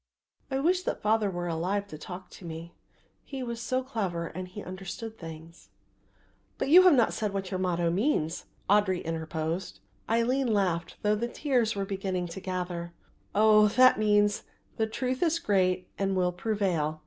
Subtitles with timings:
[0.49, 2.73] I wish that father were alive to talk to me.
[3.23, 5.69] He was so clever and he understood things."
[6.57, 9.79] "But you have not said what your motto means," Audry interposed.
[10.09, 12.93] Aline laughed through the tears that were beginning to gather,
[13.35, 14.41] "Oh, that means,
[14.77, 16.99] The truth is great and will prevail.